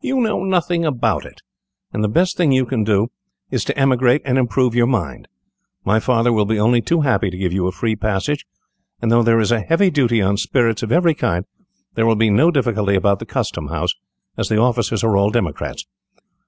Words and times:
"You 0.00 0.16
know 0.20 0.42
nothing 0.42 0.84
about 0.84 1.24
it, 1.24 1.40
and 1.92 2.02
the 2.02 2.08
best 2.08 2.36
thing 2.36 2.50
you 2.50 2.66
can 2.66 2.82
do 2.82 3.12
is 3.48 3.64
to 3.64 3.78
emigrate 3.78 4.22
and 4.24 4.36
improve 4.36 4.74
your 4.74 4.88
mind. 4.88 5.28
My 5.84 6.00
father 6.00 6.32
will 6.32 6.46
be 6.46 6.58
only 6.58 6.80
too 6.82 7.02
happy 7.02 7.30
to 7.30 7.36
give 7.38 7.52
you 7.52 7.68
a 7.68 7.70
free 7.70 7.94
passage, 7.94 8.44
and 9.00 9.08
though 9.08 9.22
there 9.22 9.38
is 9.38 9.52
a 9.52 9.60
heavy 9.62 9.88
duty 9.88 10.20
on 10.20 10.36
spirits 10.36 10.82
of 10.82 10.90
every 10.90 11.14
kind, 11.14 11.44
there 11.94 12.06
will 12.06 12.16
be 12.16 12.28
no 12.28 12.50
difficulty 12.50 12.96
about 12.96 13.20
the 13.20 13.24
Custom 13.24 13.68
House, 13.68 13.94
as 14.36 14.48
the 14.48 14.58
officers 14.58 15.04
are 15.04 15.16
all 15.16 15.30
Democrats. 15.30 15.86